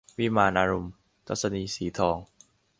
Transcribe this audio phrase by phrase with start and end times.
[0.19, 0.93] วิมานอารมณ์-
[1.27, 2.17] ทัศนีย์ สีทอง